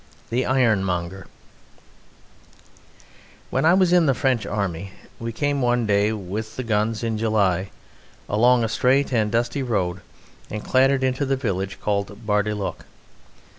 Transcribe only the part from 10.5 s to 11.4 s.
clattered into the